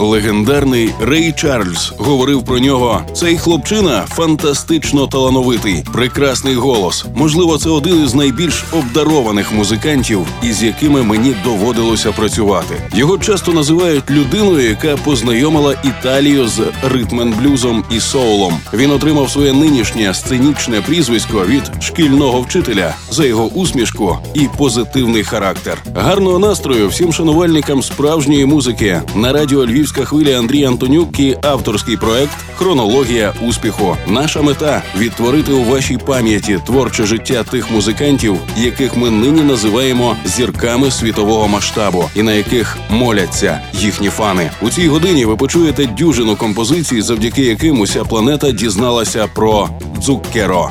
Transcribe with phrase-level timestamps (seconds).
[0.00, 3.02] Легендарний Рей Чарльз говорив про нього.
[3.14, 7.04] Цей хлопчина фантастично талановитий, прекрасний голос.
[7.14, 12.74] Можливо, це один із найбільш обдарованих музикантів, із якими мені доводилося працювати.
[12.94, 18.54] Його часто називають людиною, яка познайомила Італію з ритмен-блюзом і соулом.
[18.74, 25.78] Він отримав своє нинішнє сценічне прізвисько від шкільного вчителя за його усмішку і позитивний характер.
[25.94, 29.89] Гарного настрою всім шанувальникам справжньої музики на радіо Львів.
[29.90, 33.96] Львівська хвиля Андрій Антонюк і авторський проект Хронологія успіху.
[34.06, 40.90] Наша мета відтворити у вашій пам'яті творче життя тих музикантів, яких ми нині називаємо зірками
[40.90, 44.50] світового масштабу, і на яких моляться їхні фани.
[44.62, 50.70] У цій годині ви почуєте дюжину композицій, завдяки яким уся планета дізналася про Дзуккеро.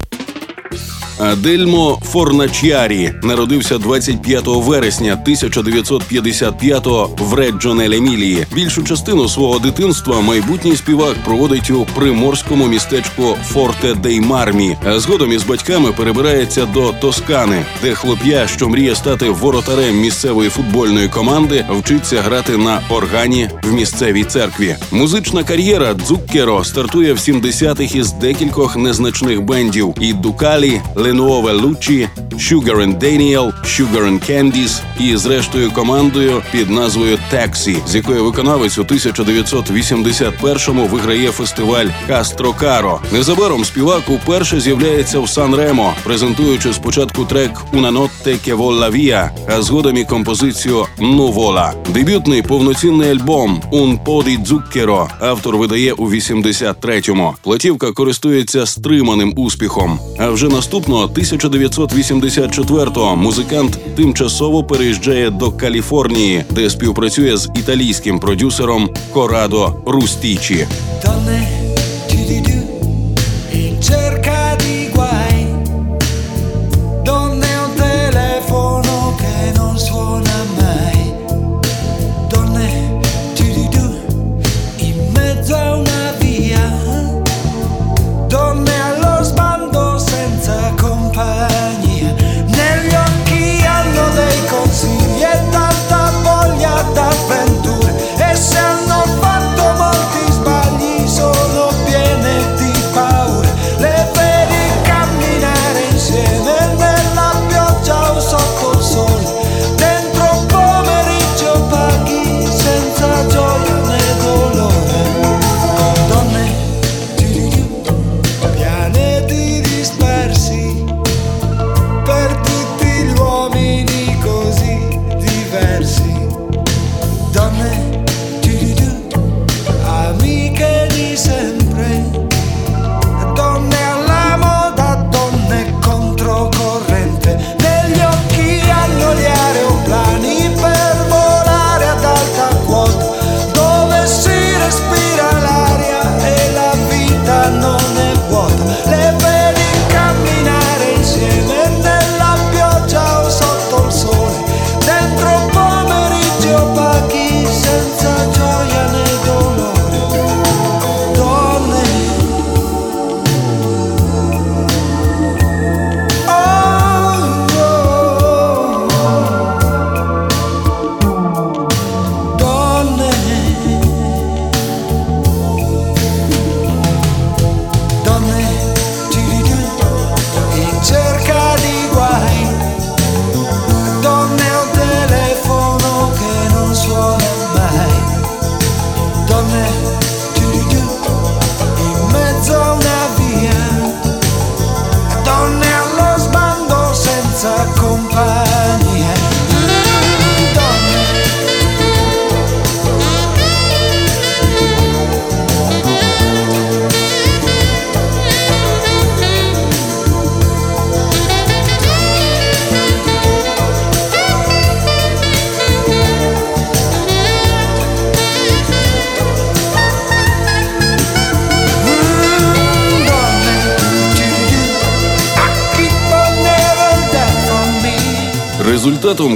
[1.21, 8.45] Адельмо Форначярі народився 25 вересня 1955-го в Реджонель Емілії.
[8.55, 14.77] Більшу частину свого дитинства майбутній співак проводить у приморському містечку Форте Дей Мармі.
[14.95, 21.65] Згодом із батьками перебирається до Тоскани, де хлоп'я, що мріє стати воротарем місцевої футбольної команди,
[21.69, 24.75] вчиться грати на органі в місцевій церкві.
[24.91, 30.81] Музична кар'єра Дзуккеро стартує в 70-х із декількох незначних бендів і Дукалі.
[31.11, 37.95] Ленуове Лучі, Sugar and Daniel, Sugar and Candies і зрештою командою під назвою Таксі, з
[37.95, 42.99] якою виконавець у 1981-му виграє фестиваль Кастро Каро.
[43.13, 49.29] Незабаром співак уперше з'являється в Сан Ремо, презентуючи спочатку трек «Una notte che vola via»,
[49.47, 51.73] а згодом і композицію «Нувола».
[51.89, 57.33] Дебютний повноцінний альбом «Un po di zucchero» автор видає у 83-му.
[57.43, 59.99] Платівка користується стриманим успіхом.
[60.19, 69.75] А вже наступного 1984-го музикант тимчасово переїжджає до Каліфорнії, де співпрацює з італійським продюсером Корадо
[69.85, 70.67] Рустічі.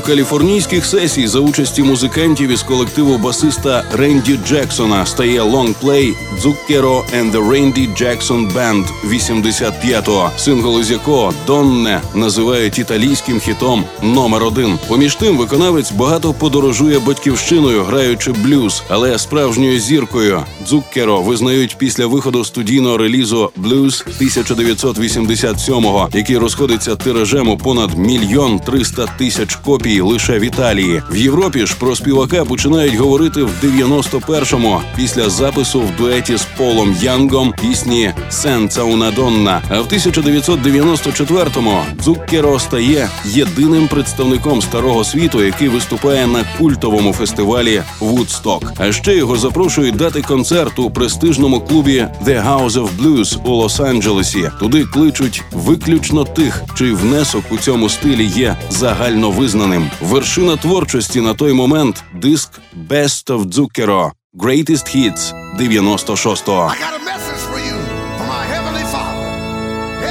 [0.06, 7.50] Каліфорнійських сесій за участі музикантів із колективу басиста Ренді Джексона стає лонгплей «Zucchero and the
[7.50, 14.80] Randy Jackson Band» 85-го, сингл із якого Донне називають італійським хітом номер один.
[14.88, 22.46] Поміж тим, виконавець багато подорожує батьківщиною, граючи блюз, але справжньою зіркою Дзуккеро визнають після виходу
[22.46, 30.42] студійного релізу Blues 1987-го, який розходиться тиражем у понад мільйон триста тисяч копій лише в
[30.42, 31.02] Італії.
[31.12, 36.96] В Європі ж про співака починають говорити в 91-му після запису в дуеті з Полом
[37.02, 39.62] Янгом пісні «Senza una donna».
[39.70, 48.74] А в 1994-му Дзуккеро стає єдиним представником старого світу, який виступає на культовому фестивалі Вудсток.
[48.78, 54.52] А ще його запрошують дати концерт у престижному клубі «The House of Blues» у Лос-Анджелесі.
[54.60, 59.85] Туди кличуть виключно тих, чий внесок у цьому стилі є загально визнаним.
[59.85, 66.53] Вершина творчості на той момент диск «Best of Zucchero» – «Greatest Hits» 96-го.
[66.53, 67.77] I got a message for you
[68.19, 69.27] from our Heavenly Father.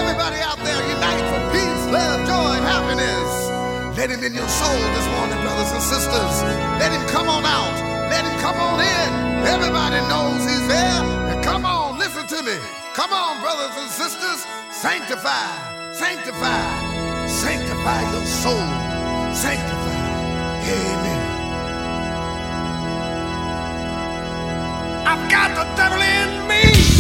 [0.02, 3.30] Everybody out there, unite for peace, love, joy, and happiness.
[4.00, 6.36] Let Him in your soul this morning, brothers and sisters.
[6.82, 7.76] Let Him come on out.
[8.14, 9.10] Let Him come on in.
[9.56, 11.02] Everybody knows He's there.
[11.32, 12.58] And come on, listen to me.
[13.00, 14.40] Come on, brothers and sisters.
[14.86, 15.48] Sanctify,
[16.04, 16.64] sanctify,
[17.44, 18.93] sanctify your soul.
[19.45, 20.71] Sanctify.
[20.73, 21.21] Amen.
[25.07, 26.94] I've got the devil in me.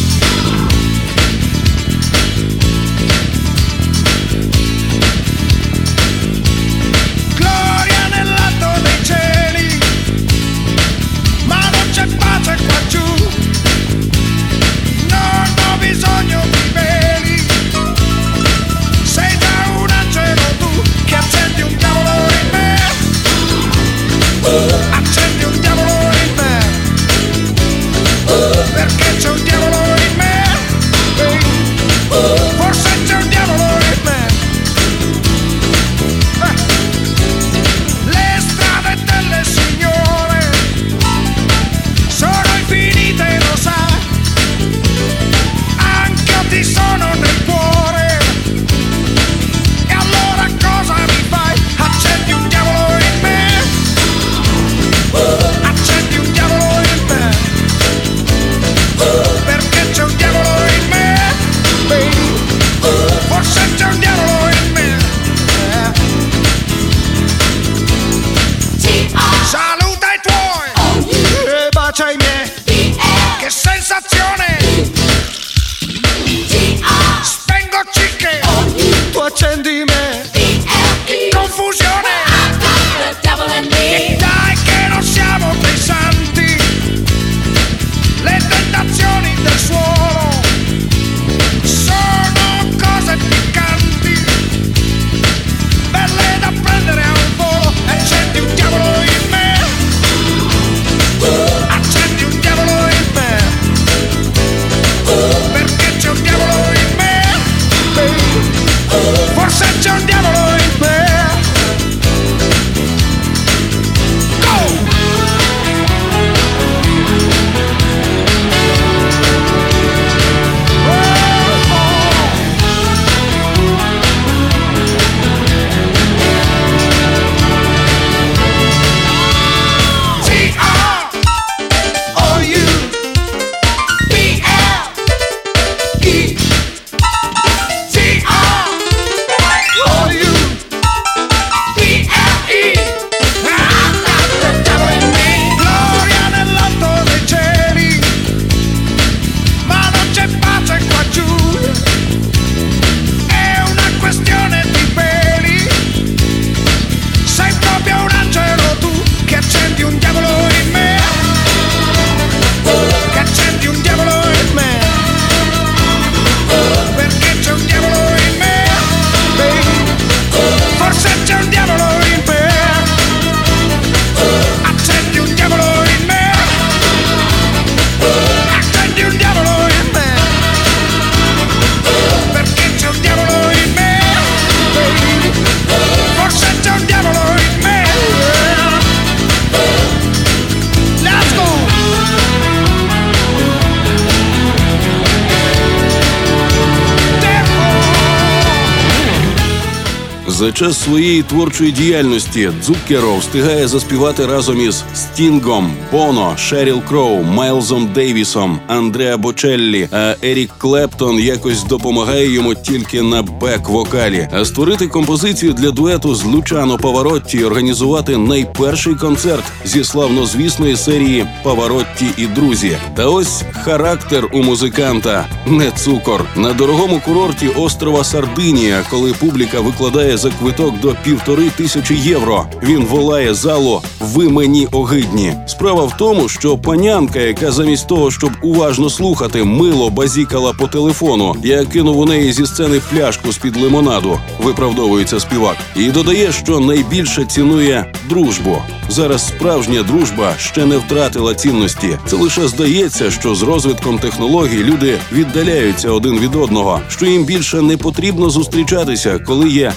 [200.44, 207.88] За час своєї творчої діяльності Дзуккеро встигає заспівати разом із Стінгом, Боно, Шеріл Кроу, Майлзом
[207.94, 209.88] Дейвісом, Андреа Бочеллі.
[209.92, 214.28] А Ерік Клептон якось допомагає йому тільки на бек-вокалі.
[214.32, 221.26] А створити композицію для дуету з Лучано Паваротті і організувати найперший концерт зі славнозвісної серії
[221.42, 222.76] Паваротті і друзі.
[222.96, 230.16] Та ось характер у музиканта не цукор на дорогому курорті острова Сардинія, коли публіка викладає
[230.16, 232.46] за квиток до півтори тисячі євро.
[232.62, 235.34] Він волає залу Ви мені огидні.
[235.46, 241.36] Справа в тому, що панянка, яка замість того, щоб уважно слухати, мило базікала по телефону,
[241.44, 244.18] я кинув у неї зі сцени пляшку з під лимонаду.
[244.42, 248.56] Виправдовується співак, і додає, що найбільше цінує дружбу.
[248.88, 251.98] Зараз справжня дружба ще не втратила цінності.
[252.06, 257.62] Це лише здається, що з розвитком технологій люди віддаляються один від одного, що їм більше
[257.62, 259.72] не потрібно зустрічатися, коли є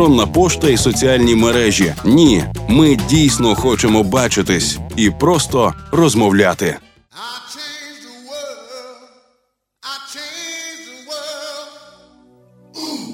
[0.00, 1.94] електронна пошта і соціальні мережі.
[2.04, 6.76] Ні, ми дійсно хочемо бачитись і просто розмовляти.
[12.72, 13.09] I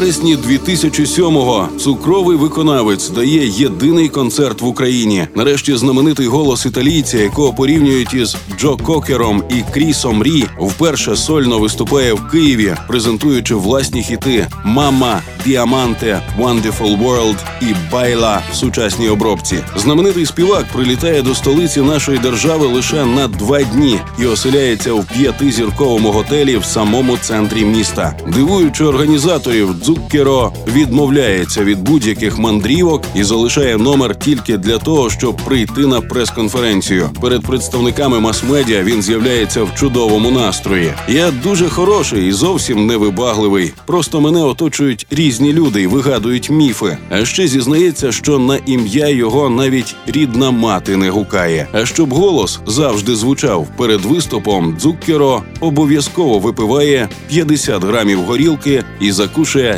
[0.00, 5.26] вересні 2007-го цукровий виконавець дає єдиний концерт в Україні.
[5.34, 12.12] Нарешті знаменитий голос італійця, якого порівнюють із Джо Кокером і Крісом Рі, вперше сольно виступає
[12.12, 19.58] в Києві, презентуючи власні хіти Мама, Діаманте, Wonderful World і Байла в сучасній обробці.
[19.76, 26.10] Знаменитий співак прилітає до столиці нашої держави лише на два дні і оселяється в п'ятизірковому
[26.10, 28.16] готелі в самому центрі міста.
[28.34, 35.80] Дивуючи організаторів, Дзуккеро відмовляється від будь-яких мандрівок і залишає номер тільки для того, щоб прийти
[35.80, 37.10] на прес-конференцію.
[37.20, 40.92] Перед представниками мас-медіа він з'являється в чудовому настрої.
[41.08, 43.72] Я дуже хороший і зовсім невибагливий.
[43.86, 46.98] Просто мене оточують різні люди і вигадують міфи.
[47.10, 51.68] А ще зізнається, що на ім'я його навіть рідна мати не гукає.
[51.72, 59.77] А щоб голос завжди звучав перед виступом, Дзуккеро обов'язково випиває 50 грамів горілки і закушує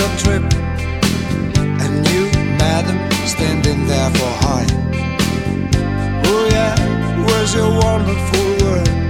[0.00, 0.42] a trip?
[1.82, 2.26] And you,
[2.58, 4.66] madam, standing there for high.
[6.26, 6.74] Oh yeah,
[7.26, 9.03] where's your wonderful world?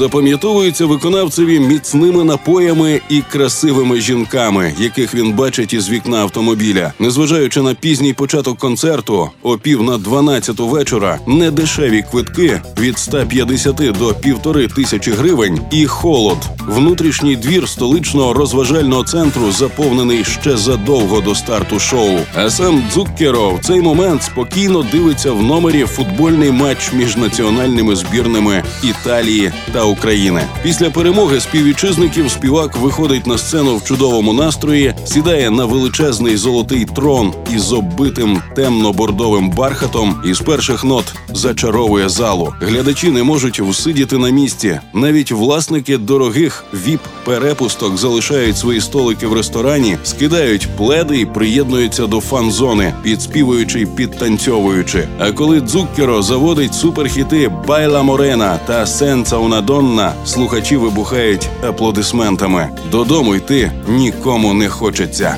[0.00, 6.92] Запам'ятовується виконавцеві міцними напоями і красивими жінками, яких він бачить із вікна автомобіля.
[6.98, 14.14] Незважаючи на пізній початок концерту, о пів на 12 вечора, недешеві квитки від 150 до
[14.14, 16.38] півтори тисячі гривень і холод.
[16.70, 22.18] Внутрішній двір столичного розважального центру заповнений ще задовго до старту шоу.
[22.34, 28.62] А сам Дзуккеро в цей момент спокійно дивиться в номері футбольний матч між національними збірними
[28.82, 30.42] Італії та України.
[30.62, 37.32] Після перемоги співвітчизників співак виходить на сцену в чудовому настрої, сідає на величезний золотий трон
[37.54, 42.54] із оббитим темно-бордовим бархатом і з перших нот зачаровує залу.
[42.60, 44.80] Глядачі не можуть всидіти на місці.
[44.92, 52.94] Навіть власники дорогих віп-перепусток залишають свої столики в ресторані, скидають пледи і приєднуються до фан-зони,
[53.02, 55.08] підспівуючи й підтанцьовуючи.
[55.18, 62.68] А коли Дзуккеро заводить суперхіти Байла Морена та Сенца Donna, слухачі вибухають аплодисментами.
[62.90, 65.36] Додому йти нікому не хочеться.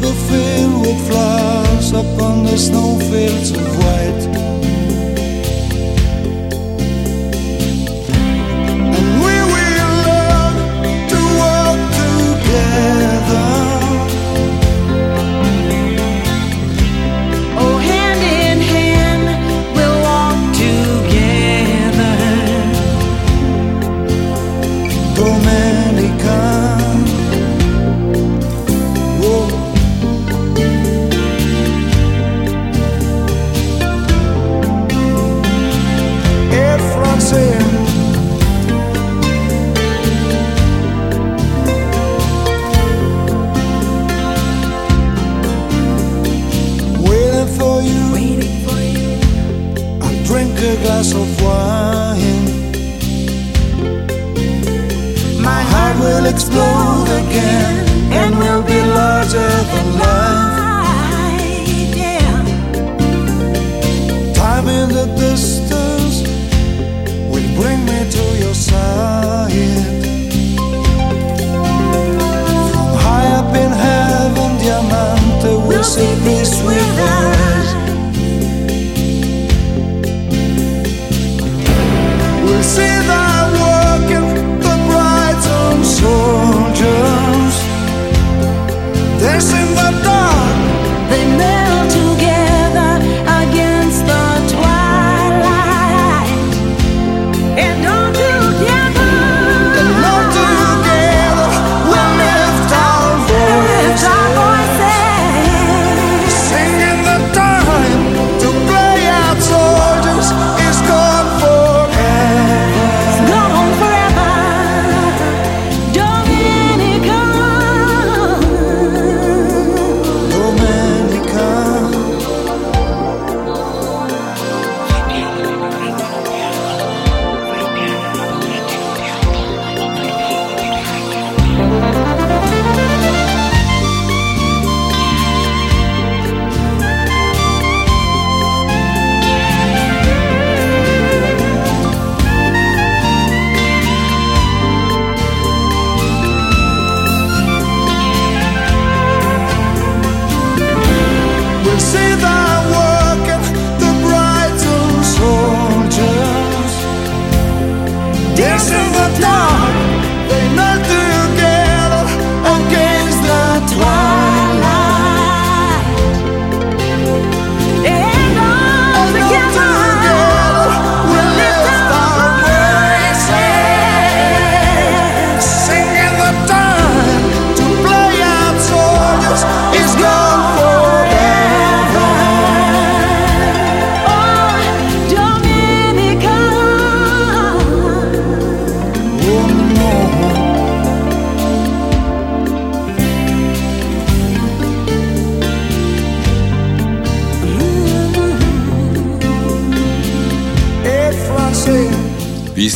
[0.00, 4.29] Be filled with flowers upon the snowfields of white.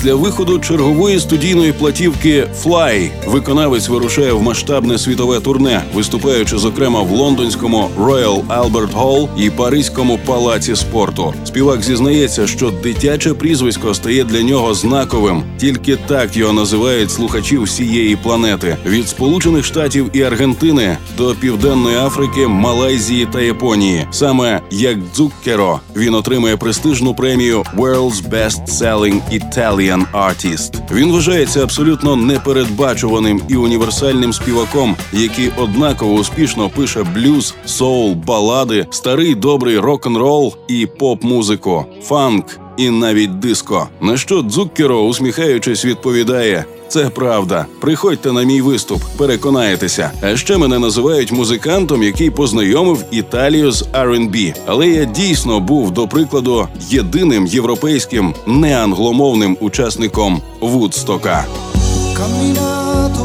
[0.05, 7.11] Після виходу чергової студійної платівки «Fly» виконавець вирушає в масштабне світове турне, виступаючи зокрема в
[7.11, 11.35] лондонському Royal Albert Hall і Паризькому палаці спорту.
[11.45, 15.43] Співак зізнається, що дитяче прізвисько стає для нього знаковим.
[15.59, 22.47] Тільки так його називають слухачі всієї планети від Сполучених Штатів і Аргентини до Південної Африки,
[22.47, 24.07] Малайзії та Японії.
[24.11, 30.95] Саме як Дзуккеро він отримує престижну премію World's Best Selling Italian Artist.
[30.95, 39.35] Він вважається абсолютно непередбачуваним і універсальним співаком, який однаково успішно пише блюз, соул, балади, старий
[39.35, 42.64] добрий рок-н-рол і поп-музику, фанк.
[42.77, 43.89] І навіть диско.
[44.01, 47.67] На що Дзуккеро, усміхаючись, відповідає: це правда.
[47.81, 50.11] Приходьте на мій виступ, переконаєтеся.
[50.23, 54.55] А ще мене називають музикантом, який познайомив Італію з R&B.
[54.67, 61.45] Але я дійсно був, до прикладу, єдиним європейським неангломовним учасником Вудстока.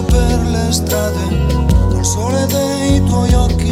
[0.09, 1.23] per le strade
[2.03, 3.68] sole dei tuoi occhi.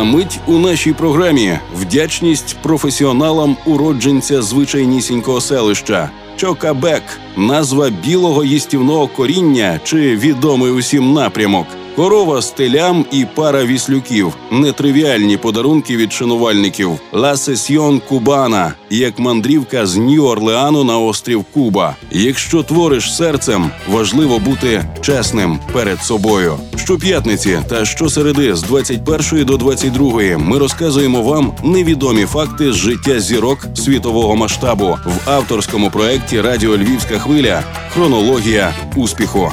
[0.00, 6.10] За мить у нашій програмі вдячність професіоналам уродженця звичайнісінького селища.
[6.36, 7.02] Чокабек
[7.36, 11.66] назва білого їстівного коріння чи відомий усім напрямок.
[12.00, 16.90] Корова з телям і пара віслюків, нетривіальні подарунки від шанувальників.
[17.12, 21.96] Ла Сесьйон Кубана, як мандрівка з Нью-Орлеану на острів Куба.
[22.10, 26.58] Якщо твориш серцем, важливо бути чесним перед собою.
[26.76, 33.66] Щоп'ятниці та щосереди з 21 до 22 ми розказуємо вам невідомі факти з життя зірок
[33.74, 37.62] світового масштабу в авторському проєкті Радіо Львівська хвиля.
[37.92, 39.52] Хронологія успіху.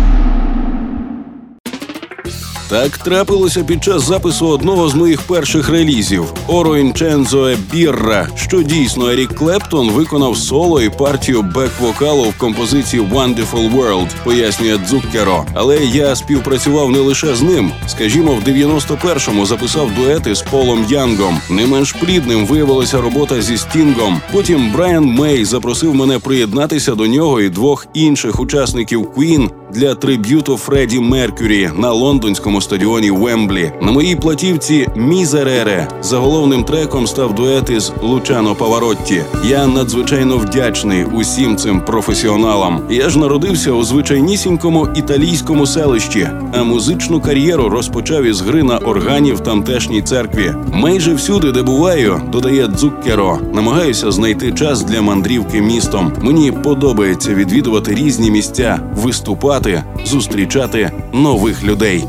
[2.71, 9.35] Так трапилося під час запису одного з моїх перших релізів Оройнчензоe Бірра, що дійсно Ерік
[9.35, 15.45] Клептон виконав соло і партію бек-вокалу в композиції Wonderful World, пояснює Дзуккеро.
[15.53, 17.71] Але я співпрацював не лише з ним.
[17.87, 21.39] Скажімо, в 91-му записав дуети з Полом Янгом.
[21.49, 24.21] Не менш плідним виявилася робота зі Стінгом.
[24.31, 30.57] Потім Брайан Мей запросив мене приєднатися до нього і двох інших учасників Queen для триб'юту
[30.57, 33.71] Фредді Меркюрі на лондонському стадіоні Вемблі.
[33.81, 39.21] На моїй платівці Мізерере заголовним треком став дует із Лучано Паваротті.
[39.45, 42.81] Я надзвичайно вдячний усім цим професіоналам.
[42.89, 49.33] Я ж народився у звичайнісінькому італійському селищі, а музичну кар'єру розпочав із гри на органі
[49.33, 50.53] в тамтешній церкві.
[50.73, 56.13] Майже всюди, де буваю, додає Дзуккеро, намагаюся знайти час для мандрівки містом.
[56.21, 59.60] Мені подобається відвідувати різні місця, виступати,
[60.05, 62.03] зустрічати нових людей.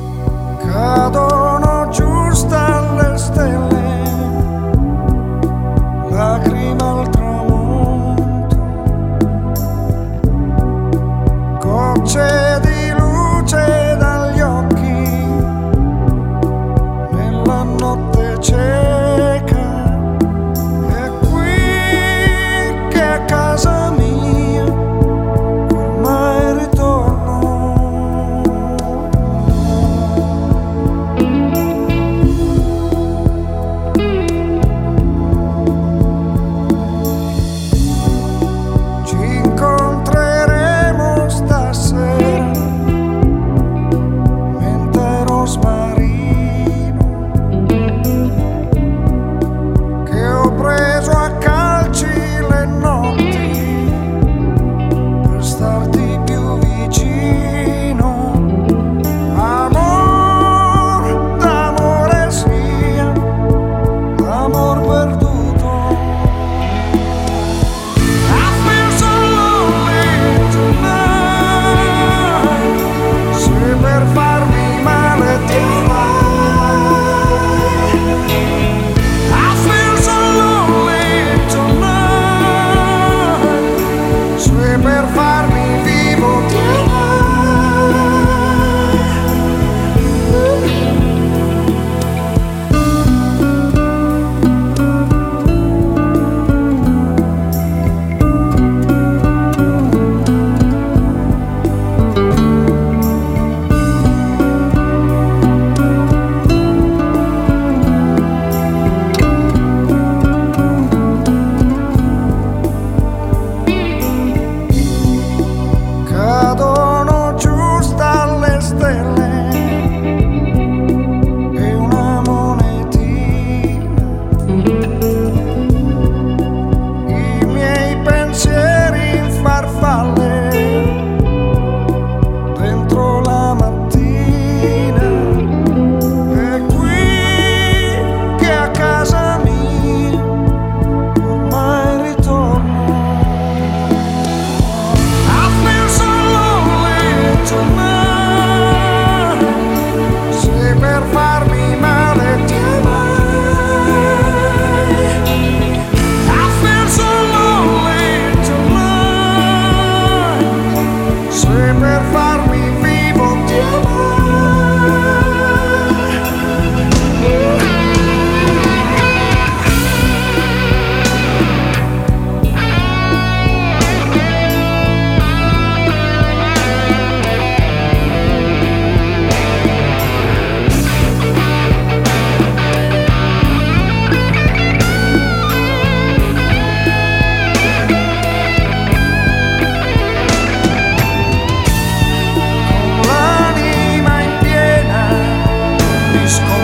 [196.22, 196.61] Please call.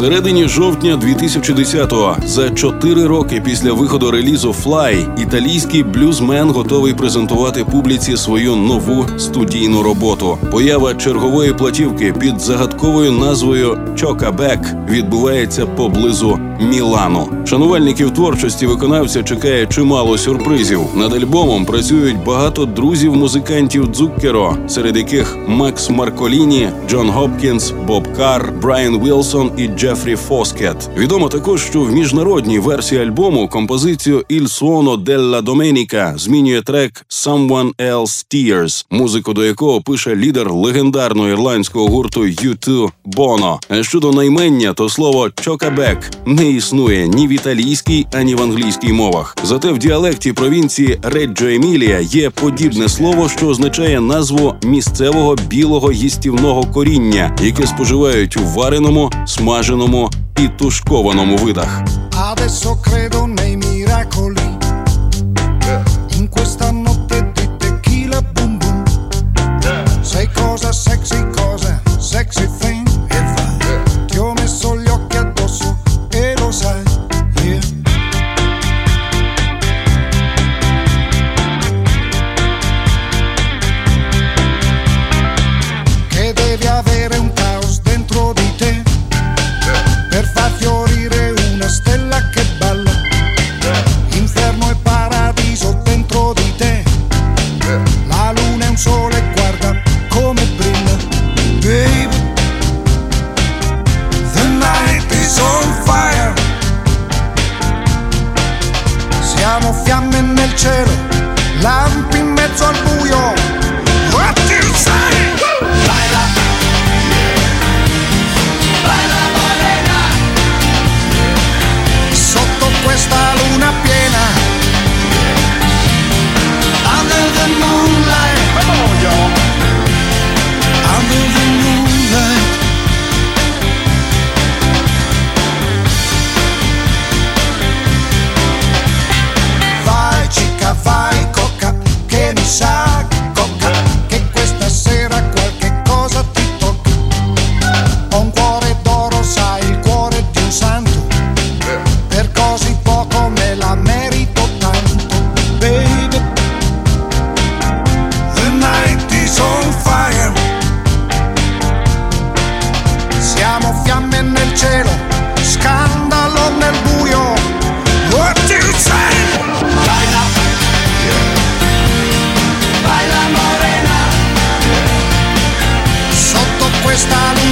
[0.00, 8.16] Всередині жовтня 2010-го, за чотири роки після виходу релізу Fly, італійський блюзмен готовий презентувати публіці
[8.16, 10.38] свою нову студійну роботу.
[10.50, 17.28] Поява чергової платівки під загадковою назвою Чокабек відбувається поблизу Мілану.
[17.46, 20.80] Шанувальників творчості виконавця чекає чимало сюрпризів.
[20.94, 28.52] Над альбомом працюють багато друзів музикантів Дзуккеро, серед яких Макс Марколіні, Джон Гопкінс, Боб Карр,
[28.62, 30.90] Брайан Вілсон і Джефрі Фоскет.
[30.96, 37.74] Відомо також, що в міжнародній версії альбому композицію «Il suono della domenica» змінює трек «Someone
[37.74, 43.60] Else Tears», музику до якого пише лідер легендарного ірландського гурту U2 Боно.
[43.80, 49.36] Щодо наймення, то слово «чокабек» не існує ні в італійській, ані в англійській мовах.
[49.44, 56.64] Зате в діалекті провінції Реджо Емілія є подібне слово, що означає назву місцевого білого їстівного
[56.64, 61.82] коріння, яке споживають у вареному, смаженому і тушкованому видах.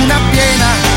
[0.09, 0.88] Luna piena.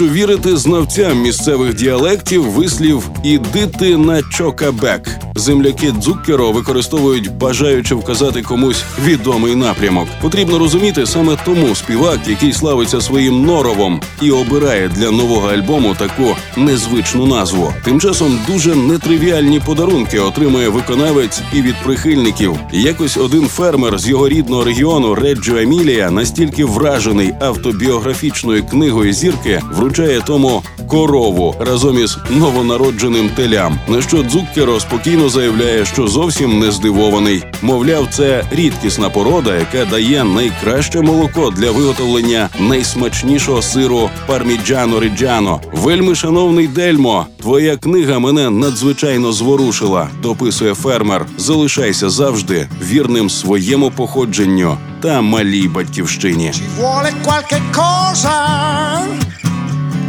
[0.00, 5.17] Якщо вірити знавцям місцевих діалектів, вислів ідити на чокабек.
[5.38, 10.08] Земляки Дзуккеро використовують, бажаючи вказати комусь відомий напрямок.
[10.20, 16.36] Потрібно розуміти саме тому співак, який славиться своїм норовом, і обирає для нового альбому таку
[16.56, 17.72] незвичну назву.
[17.84, 22.58] Тим часом дуже нетривіальні подарунки отримує виконавець і від прихильників.
[22.72, 30.20] Якось один фермер з його рідного регіону Реджо Емілія настільки вражений автобіографічною книгою зірки, вручає
[30.26, 33.78] тому корову разом із новонародженим телям.
[33.88, 37.44] На що Дзуккеро спокійно заявляє, що зовсім не здивований.
[37.62, 45.60] Мовляв, це рідкісна порода, яка дає найкраще молоко для виготовлення найсмачнішого сиру парміджано ріджано.
[45.72, 50.08] Вельми шановний Дельмо, твоя книга мене надзвичайно зворушила.
[50.22, 51.26] Дописує фермер.
[51.38, 56.52] Залишайся завжди вірним своєму походженню та малій батьківщині.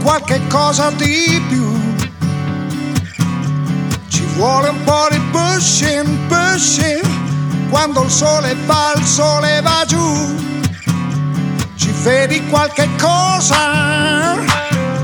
[0.04, 1.79] Qualche cosa di più.
[4.40, 7.04] Vuole un po' di pushing, pushing.
[7.70, 10.34] Quando il sole va, il sole va giù.
[11.76, 14.38] Ci vedi qualche cosa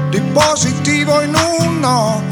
[0.09, 2.23] di positivo in uno.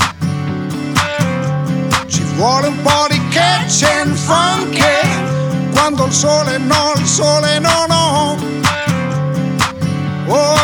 [2.08, 5.72] Ci vuole un po' di catch and funky.
[5.74, 8.38] Quando il sole no, il sole no, no.
[10.28, 10.63] Oh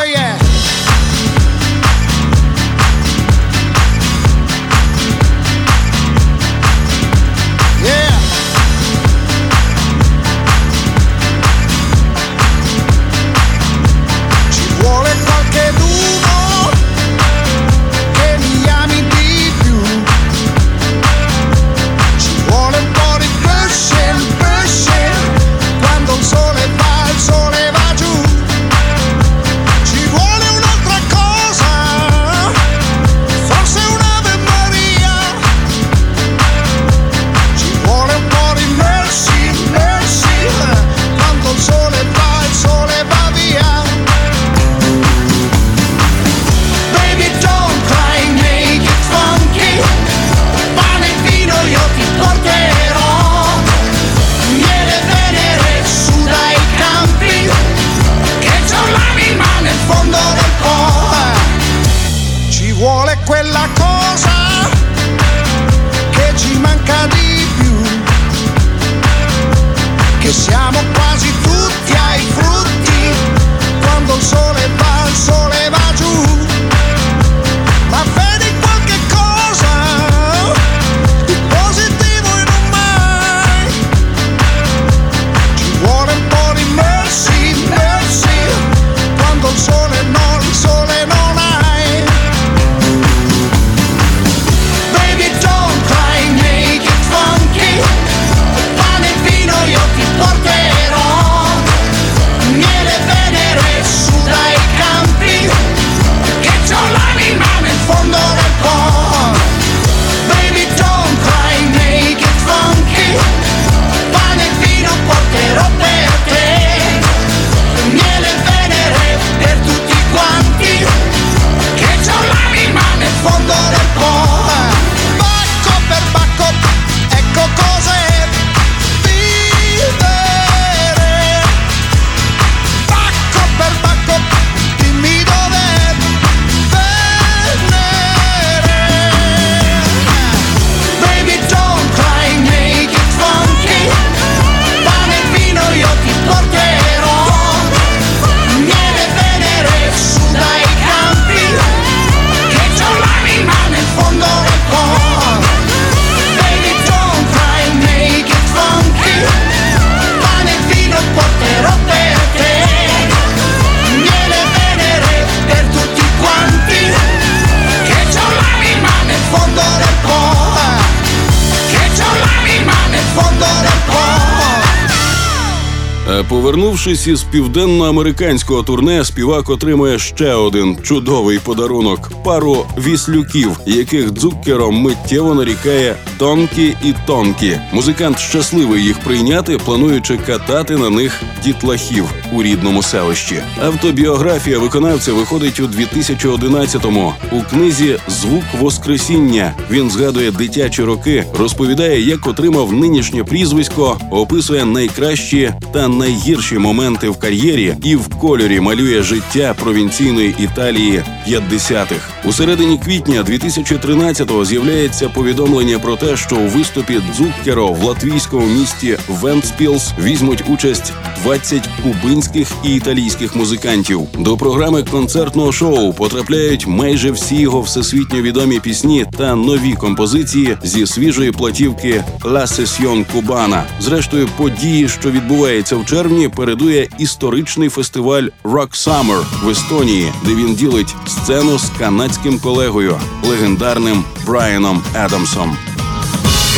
[176.59, 185.35] повернувшись із південноамериканського турне, співак отримує ще один чудовий подарунок пару віслюків, яких дзуккером миттєво
[185.35, 187.59] нарікає Донкі і Тонкі.
[187.73, 193.41] Музикант щасливий їх прийняти, плануючи катати на них дітлахів у рідному селищі.
[193.63, 197.13] Автобіографія виконавця виходить у 2011-му.
[197.31, 205.53] У книзі Звук Воскресіння він згадує дитячі роки, розповідає, як отримав нинішнє прізвисько, описує найкращі
[205.73, 211.95] та найгірші найгірші моменти в кар'єрі і в кольорі малює життя провінційної Італії 50-х.
[212.25, 218.97] У середині квітня 2013-го з'являється повідомлення про те, що у виступі Дзуккеро в латвійському місті
[219.07, 220.93] Вентспілс візьмуть участь
[221.23, 224.01] 20 кубинських і італійських музикантів.
[224.17, 230.87] До програми концертного шоу потрапляють майже всі його всесвітньо відомі пісні та нові композиції зі
[230.87, 233.63] свіжої платівки «La Session Cubana».
[233.79, 240.55] Зрештою, події, що відбувається в червні, передує історичний фестиваль Rock Summer в Естонії, де він
[240.55, 245.57] ділить сцену з канадським колегою, легендарним Брайаном Адамсом.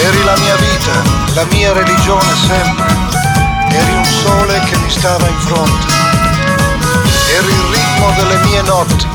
[0.08, 0.96] Eri la mia vita,
[1.36, 2.90] la mia religione sempre.
[3.80, 5.86] Eri un sole che mi stava in fronte.
[7.38, 9.06] Eri il ritmo delle mie notti.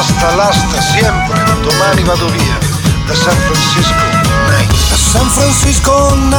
[0.00, 1.36] Asta l'asta sempre.
[1.62, 2.58] Domani vado via
[3.06, 4.04] da San Francisco
[4.50, 4.70] Night.
[4.92, 6.37] A San Francisco Night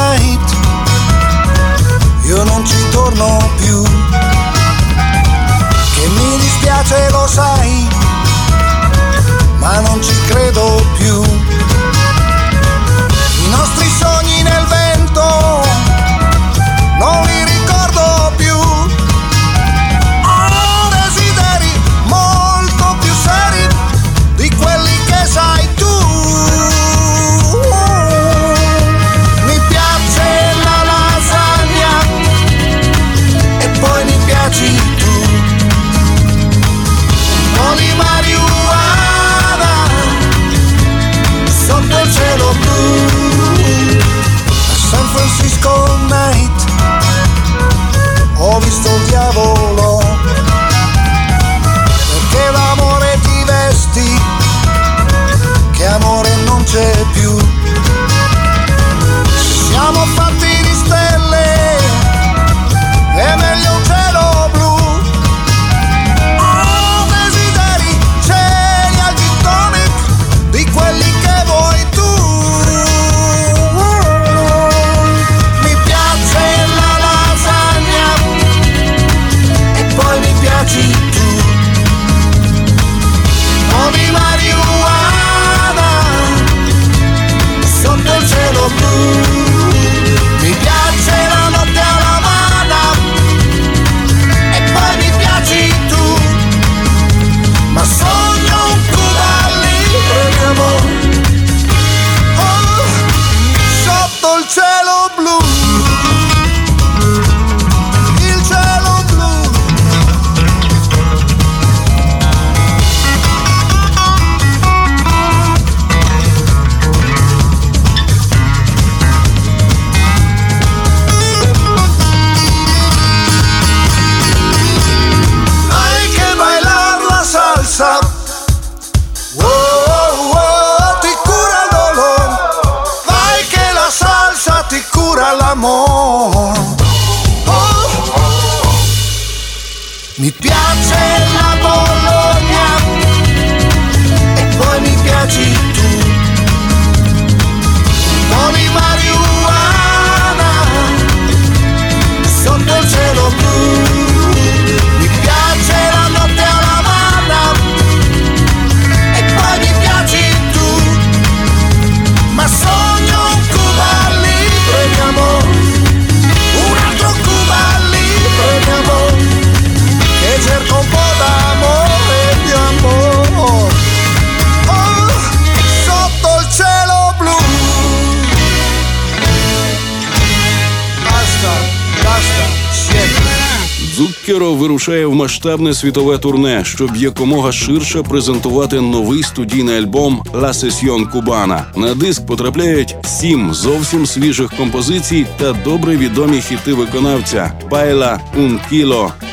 [185.44, 191.62] масштабне світове турне, щоб якомога ширше презентувати новий студійний альбом «La Session Cubana».
[191.76, 198.58] На диск потрапляють сім зовсім свіжих композицій та добре відомі хіти виконавця: Пайла, Un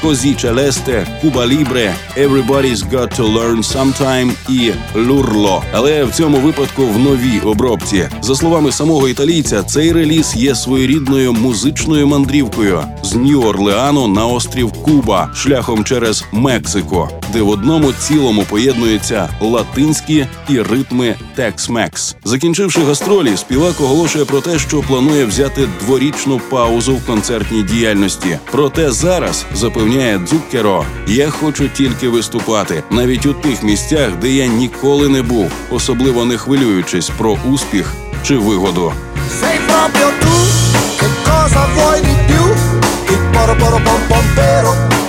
[0.01, 5.63] Così Celeste, Cuba Libre, Everybody's Got to Learn Sometime і Лурло.
[5.71, 8.09] Але в цьому випадку в новій обробці.
[8.21, 15.29] За словами самого італійця, цей реліз є своєрідною музичною мандрівкою з Нью-Орлеану на острів Куба
[15.35, 22.15] шляхом через Мексико, де в одному цілому поєднуються латинські і ритми Tex-Mex.
[22.23, 28.39] Закінчивши гастролі, співак оголошує про те, що планує взяти дворічну паузу в концертній діяльності.
[28.51, 35.09] Проте зараз запевняє Дзуккеро, я хочу тільки виступати, навіть у тих місцях, де я ніколи
[35.09, 38.93] не був, особливо не хвилюючись про успіх чи вигоду.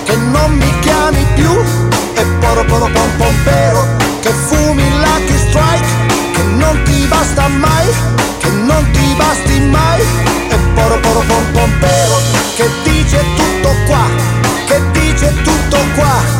[0.05, 1.78] Che non mi chiami più
[2.19, 3.87] e poro poro pom pompero
[4.19, 5.87] che fumi Lucky Strike
[6.33, 7.87] che non ti basta mai
[8.39, 10.01] che non ti basti mai.
[10.49, 12.17] E poro poro pom pompero
[12.55, 14.05] che dice tutto qua
[14.65, 16.38] che dice tutto qua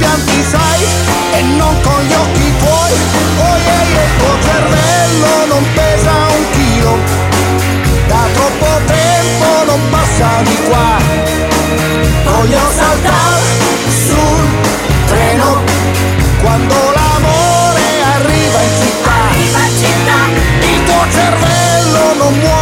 [0.00, 0.84] belli son pianti sai
[1.32, 2.92] e non con gli occhi tuoi.
[3.38, 6.98] Oh yeah, yeah, il tuo cervello non pesa un chilo.
[8.08, 10.96] Da troppo tempo non passa di qua.
[12.24, 13.42] Voglio saltare
[14.06, 14.42] sul
[15.06, 15.62] treno
[16.42, 19.18] quando l'amore arriva in città.
[20.60, 22.59] Il tuo cervello non muove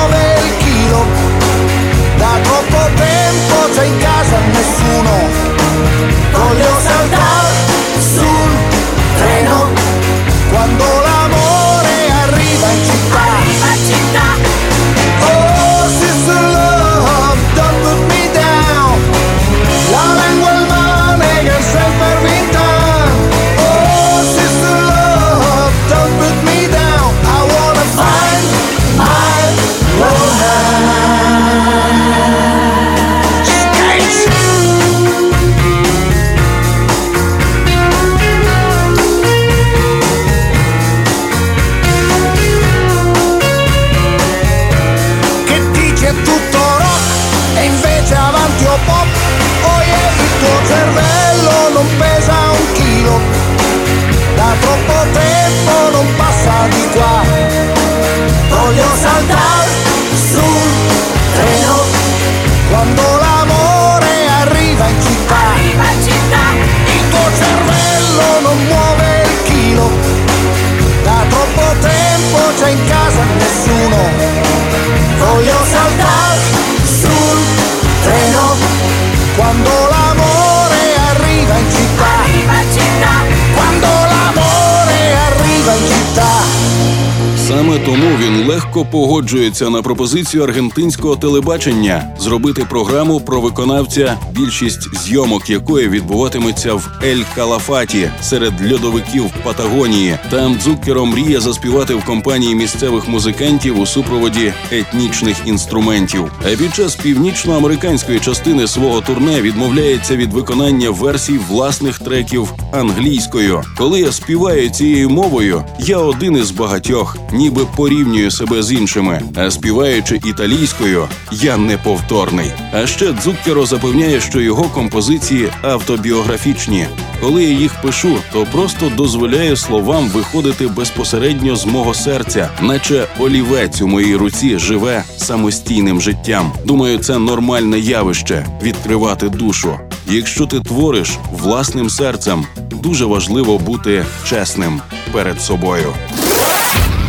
[89.18, 97.22] погоджується на пропозицію аргентинського телебачення зробити програму про виконавця, більшість зйомок якої відбуватиметься в Ель
[97.34, 100.18] Калафаті серед льодовиків Патагонії.
[100.30, 106.32] Там Дзуккеро мріє заспівати в компанії місцевих музикантів у супроводі етнічних інструментів.
[106.44, 113.62] А під час північноамериканської частини свого турне відмовляється від виконання версій власних треків англійською.
[113.76, 119.22] Коли я співаю цією мовою, я один із багатьох, ніби порівнюю себе з іншими.
[119.36, 122.50] А співаючи італійською, я неповторний.
[122.72, 126.86] А ще Дзуккеро запевняє, що його композиції автобіографічні.
[127.20, 133.82] Коли я їх пишу, то просто дозволяю словам виходити безпосередньо з мого серця, наче олівець
[133.82, 136.52] у моїй руці живе самостійним життям.
[136.64, 139.78] Думаю, це нормальне явище відкривати душу.
[140.10, 144.80] Якщо ти твориш власним серцем, дуже важливо бути чесним
[145.12, 145.92] перед собою.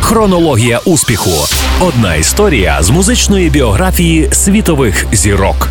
[0.00, 1.30] Хронологія успіху.
[1.80, 5.68] Одна історія з музичної біографії світових зірок.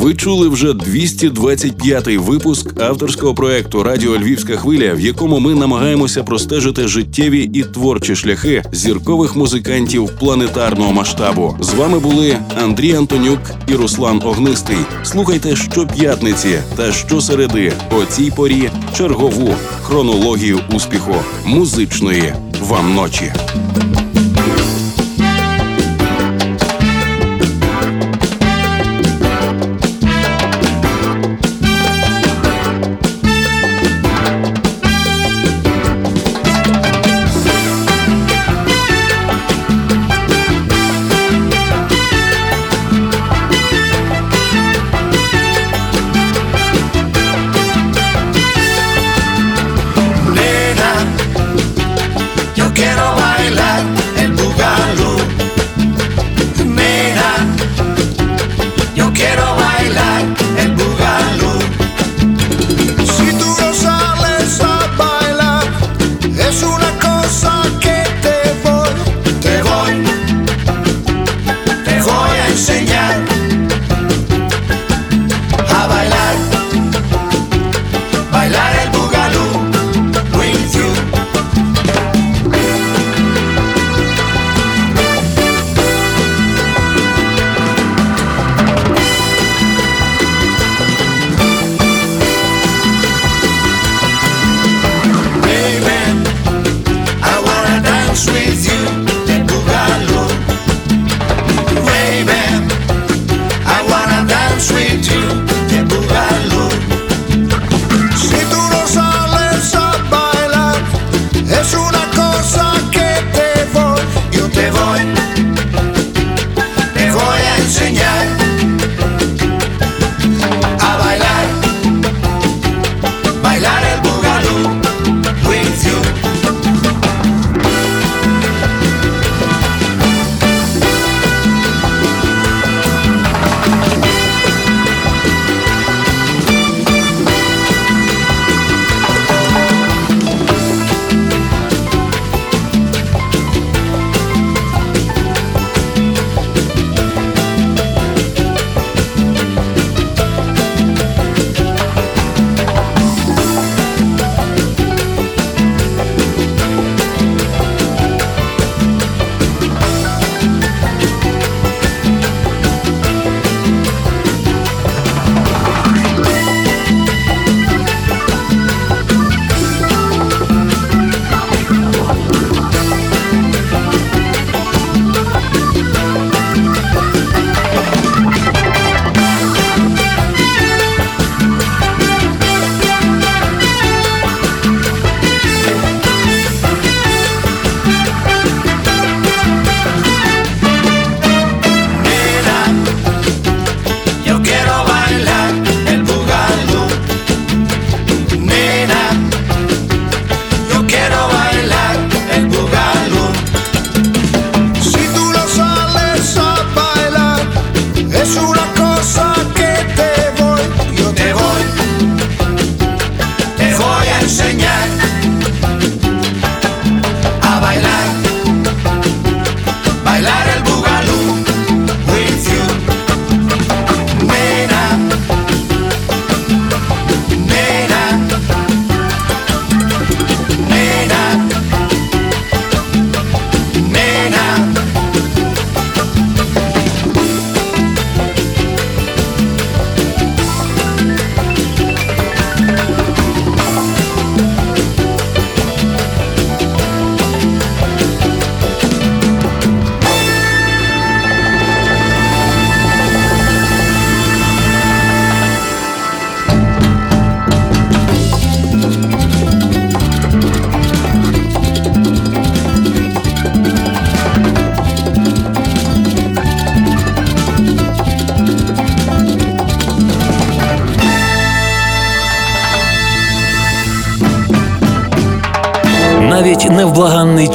[0.00, 6.88] Ви чули вже 225-й випуск авторського проекту Радіо Львівська хвиля, в якому ми намагаємося простежити
[6.88, 11.56] життєві і творчі шляхи зіркових музикантів планетарного масштабу.
[11.60, 14.76] З вами були Андрій Антонюк і Руслан Огнистий.
[15.02, 23.32] Слухайте щоп'ятниці та щосереди о цій порі чергову хронологію успіху музичної вам ночі.